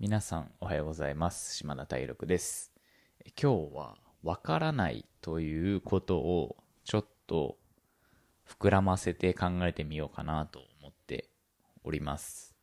[0.00, 1.54] 皆さんおはようございます。
[1.54, 2.72] 島田大六です。
[3.38, 6.56] 今日はわからないということを
[6.86, 7.58] ちょっと
[8.48, 11.28] 膨らませて考えてみようかなと思って
[11.84, 12.54] おります。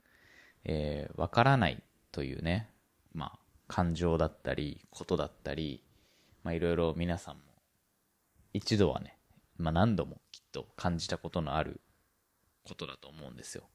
[0.63, 2.71] えー、わからないというね
[3.13, 5.83] まあ感情だったりことだったり
[6.43, 7.41] まあいろいろ皆さんも
[8.51, 9.15] 一度はね
[9.59, 11.81] まあ何度もきっと感じたことのある
[12.67, 13.65] ことだと思うんですよ。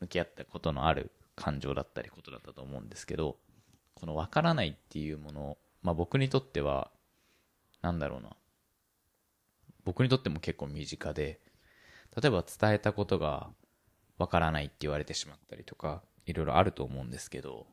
[0.00, 3.38] 向き合ったことのある感情だったりことだったと思うんですけど、
[3.94, 6.90] このわからないっていうもの、まあ僕にとっては、
[7.80, 8.30] なんだろうな。
[9.84, 11.40] 僕にとっても結構身近で、
[12.20, 13.50] 例えば伝えたことが
[14.18, 17.66] わからないって言われてしまったりとか、いろいろあると思うんですけど、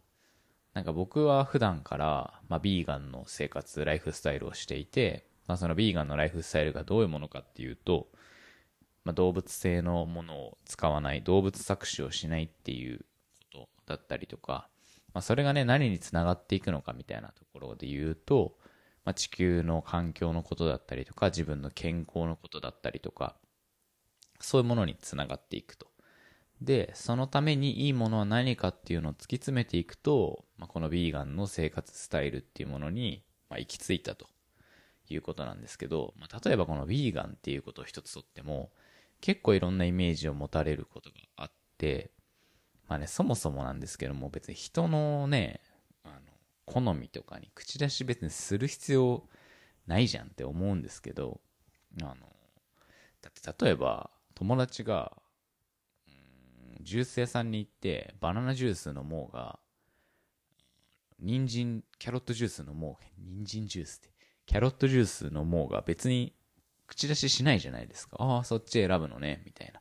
[0.73, 8.07] なんか僕は普段から、まあビーガンの生活、ライフスタイルをしていて、まあそのビーガンのライフスタイルがどういうものかっていうと、
[9.03, 13.05] まあ、動物性のものを使わない、動物搾取をしないっていう
[13.51, 14.69] ことだったりとか、
[15.13, 18.57] まあ、それがね、何につながっていくのかみたいなところで言うと、
[19.05, 23.35] まあ、地球の環境のことだったりとか、自分の健康のことだったりとか、
[24.39, 25.87] そういうものにつながっていくと。
[26.61, 34.27] で、そのためにいいものは何かっていうのを突き詰めていくと、まあ、このビーガンの生活スタイルっていうものに、まあ、行き着いたと
[35.09, 38.71] いうことなんですけど、まあ、例えばこのビーガンっていうことを一つとっても、
[39.21, 42.11] 結構いろんなイメージを持たれることがあって、
[42.89, 45.61] まあね、そもそもなんですけども、別に人のね、
[46.03, 46.19] あの、
[46.65, 49.23] 好みとかに口出し別にする必要
[49.85, 51.39] ないじゃんって思うんですけど、
[52.01, 52.15] あの、
[53.21, 55.15] だって例えば、友達が、
[56.81, 59.59] ジュース屋さんに行って、バナナジュース飲もうが、
[61.19, 64.09] 人参、キャロットジュース飲もう、人参ジュースって、
[64.47, 66.33] キャロットジュース飲もうが別に
[66.87, 68.17] 口出ししないじゃないですか。
[68.19, 69.79] ああ、そっち選ぶのね、みたいな。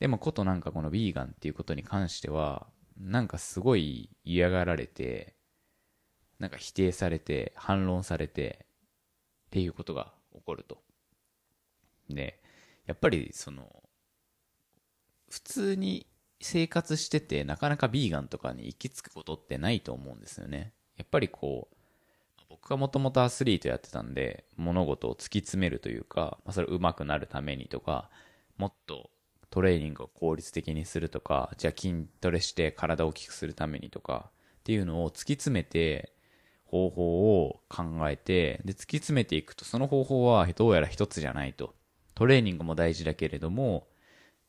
[0.00, 5.34] でも、ことなんかこのビーガンっていうことに関しては、なんかすごい嫌がられて、
[6.38, 8.66] なんか否定されて、反論されて、
[9.46, 10.82] っていうことが起こると。
[12.08, 12.42] で、
[12.86, 13.82] やっぱりその、
[15.30, 16.06] 普通に
[16.40, 20.74] 生活してて、なかなかビーガンとかに行き着くことってないと思うんですよね。
[20.96, 21.76] やっぱりこう、
[22.48, 28.10] 僕はもともとアスリートやってたんで、物事を突き詰めるというか、まあ、それ上手くなるためにとか、
[28.56, 29.10] もっと
[29.54, 36.12] トレーニングを効率的にするとか、じゃあ筋トレして体を大きくするためにとか、っていうのを突き詰めて、
[36.64, 41.72] 方法を考えて、で、突き詰めていくと、その方法はどうやら一つじゃないと。
[42.16, 43.86] トレーニングも大事だけれども、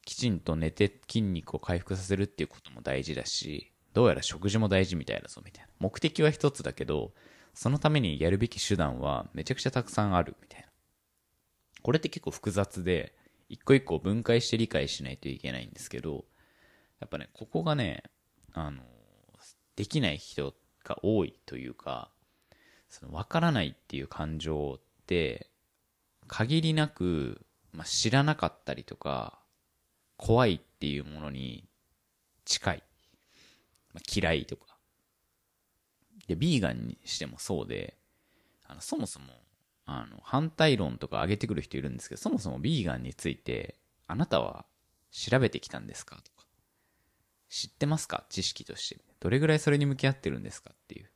[0.06, 5.70] きちんと寝て筋肉を回復させるっていうことも大事だし、どうやら食事も大事みたいだぞみたいな。
[5.78, 7.14] 目的は一つだけど、
[7.54, 10.68] そのためにやるべき手段はめちゃくちゃたくさんあるみたいな。
[11.84, 13.14] これって結構複雑で、
[13.50, 16.26] 一個一個分解して理解しないといけないんですけど、
[17.00, 18.04] やっぱね、ここがね、
[18.54, 18.82] あの、
[19.76, 22.10] できない人が多いというか、
[22.90, 25.50] その分からないっていう感情って、
[26.28, 29.40] 限りなく、まあ、知らなかったりとか、
[30.18, 31.68] 怖いっていうものに
[32.46, 32.84] 近い。
[33.94, 34.76] まあ、嫌いとか、
[36.28, 37.98] で、ビーガンにしてもそうで、
[38.68, 39.28] あの、そもそも、
[39.86, 43.76] あの、反対論とか上げてくる人いるんですけど、そもそもビーガンについて、
[44.08, 44.66] あなたは
[45.12, 46.48] 調べてきたんですかとか、
[47.50, 48.26] 知ってますか？
[48.30, 49.00] 知識として。
[49.20, 51.10] どれぐらいそれに向き合ってるんですかっていう。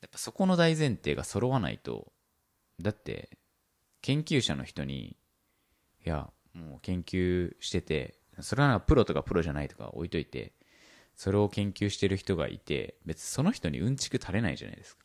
[0.00, 2.12] やっぱそこの大前提が揃わないと、
[2.80, 3.36] だって、
[4.02, 5.16] 研究者の人に、
[6.04, 10.52] いや、もう研究してて、それはプロとかプロじゃないとか置いといて、
[11.16, 15.04] それを研究してる人がいて、別にその人にうんちく垂れないじゃないですか。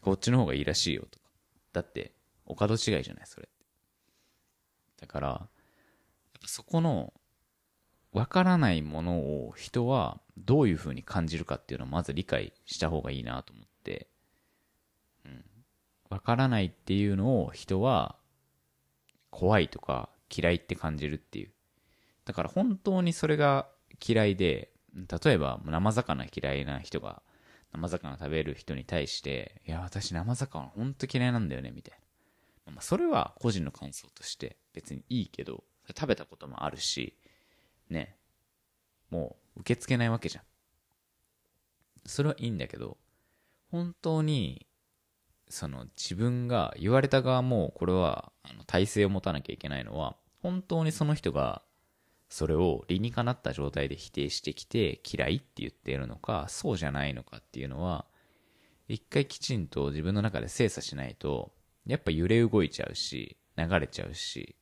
[0.00, 1.18] こっちの方がいいらしいよと。
[1.74, 2.14] だって、
[2.46, 3.48] お門違いじゃない、それ。
[5.00, 5.48] だから、やっ
[6.40, 7.12] ぱそこの、
[8.12, 14.06] わからないものを人はどういう風に感じるかっていうのをまず理解した方がいいなと思って、
[15.26, 15.44] うん。
[16.10, 18.14] わからないっていうのを人は
[19.30, 21.50] 怖いとか嫌いって感じるっていう。
[22.24, 23.66] だから本当にそれが
[24.06, 27.20] 嫌いで、例えば生魚嫌いな人が
[27.74, 31.98] 生魚食べる人に対して、いや、私生魚ほんと嫌いなんだよね、みたい
[32.66, 32.72] な。
[32.72, 37.18] まあ、それは個人の感想として別にいいけど、食べたこともあるし、
[37.90, 38.16] ね、
[39.10, 40.44] もう受け付けないわけじゃん。
[42.06, 42.96] それはいいんだけど、
[43.70, 44.66] 本当に、
[45.48, 51.62] その自分が言われた側もこれはあの体制を持たなきゃいけないのは、本当にその人が
[52.34, 58.06] それを理にかなった状態で否定してきて嫌いって言っているのか、そうじゃないのかっていうのは、
[58.88, 61.52] 一回きちんと自分の中で精査しないと、
[61.86, 64.56] やっぱ揺れ動いちゃうし、流れちゃうし、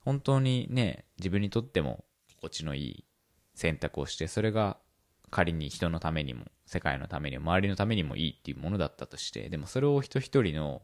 [0.00, 3.04] 本当にね、自分にとっても心地のいい
[3.54, 4.76] 選択をして、それが
[5.30, 10.82] 仮に人のためにも、世界のためにも、周りのためにもいいっていうものだったとして、でもそれを人一人の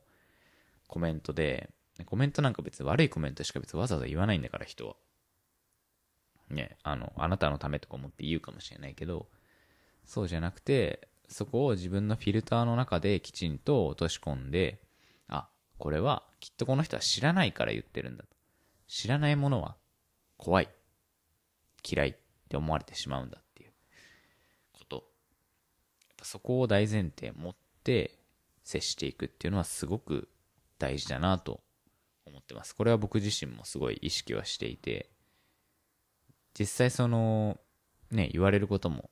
[0.87, 1.69] コメントで、
[2.07, 4.97] コメントなんか別に悪いコメントしか別にわざわざ言わないんだから、人は。
[6.53, 9.29] ね、あの、あなたのためとか思って言うかもしれないけど、
[10.05, 14.81] そうじゃなくて、そこを自分のフィルターの中できちんと落とし込んで、
[15.29, 18.25] あ、これはきっとこの人は知らないから言ってるんだ。
[18.87, 19.77] 知らないものは
[20.37, 20.69] 怖い、
[21.89, 22.15] 嫌いっ
[22.49, 23.73] て思われてしまうんだっていう
[24.73, 25.05] こと。
[26.23, 28.19] そこを大前提持って
[28.63, 30.29] 接していくっていうのはすごく
[30.79, 31.63] 大事だなと
[32.27, 32.75] 思ってます。
[32.75, 35.12] これは僕自身もすごい意識はしていて、
[36.59, 37.59] 実際その、
[38.11, 39.11] ね、言われることも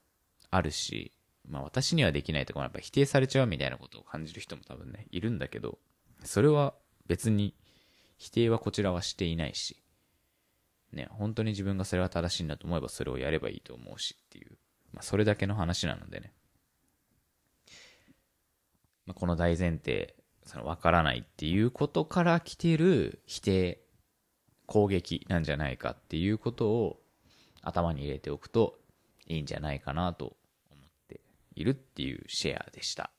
[0.51, 1.13] あるし、
[1.49, 5.79] まあ私にはできないとか、やっぱ否定されちゃうみたいなことを感じる人も多分ね、いるんだけど、
[6.25, 6.75] それは
[7.07, 7.55] 別に
[8.19, 9.83] 否定はこちらはしていないし、
[10.93, 14.59] ね、本当に自分がそれは正しいんだと思えばそれをやればいいと思うしっていう、
[14.93, 16.33] まあそれだけの話なのでね。
[19.07, 20.15] まあ、この大前提、
[20.45, 23.81] その分からないっていうことから来てる否定、
[24.67, 27.00] 攻撃なんじゃないかっていうことを
[27.63, 28.79] 頭に入れておくと
[29.27, 30.37] いいんじゃないかなと
[30.71, 31.21] 思って
[31.55, 33.11] いるっていうシェアでした。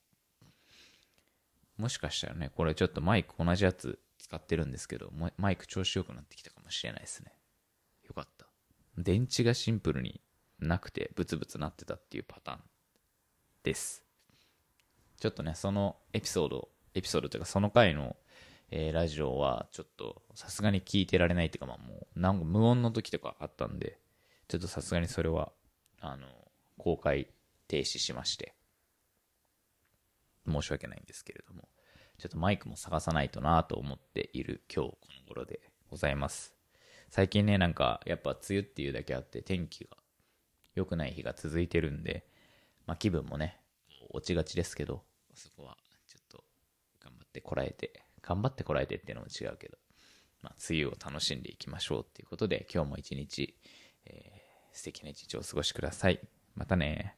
[1.78, 7.34] もしかしたらね、これちょっとマイク同じやつ使ってるんですけど、マイク調子良くなってきたかもしれないですね。
[8.08, 8.46] よかった。
[8.98, 10.22] 電池がシンプルに
[10.60, 12.60] なくてブツブツなってたっていうパターン
[13.64, 14.04] です。
[15.20, 18.16] ちょっとね、そのエピソード、エピソードというかその回の、
[18.70, 23.98] えー、ラジオはちょっとさすがに聞いてられないっていうかまあもうなんか無音の時とかあったんで、
[24.52, 25.54] ちょっとさすがにそれは、
[26.02, 26.28] あの、
[26.78, 27.30] 公開
[27.70, 28.54] 停止しまして、
[30.46, 31.70] 申し訳ないんですけれども、
[32.18, 36.54] ちょっとマイクも探さないとなと思っている今日この頃でございます。
[37.10, 39.96] 最近ね、なんかやっぱ梅雨っていうだけあって天気が
[40.76, 42.28] 良くない日が続いてるんで、
[42.86, 43.58] まあ気分もね、
[44.10, 45.02] 落ちがちですけど、
[45.34, 45.78] そこは
[46.08, 46.44] ちょっと
[47.02, 49.78] 頑張ってこらえて、頑張ってこらえてっていうのも違うけど、
[50.42, 53.56] まあ梅雨を楽しんでいきましょうっていうことで今日も一日、
[54.04, 54.41] えー
[54.72, 56.20] 素敵な一日をお過ごしください。
[56.56, 57.16] またね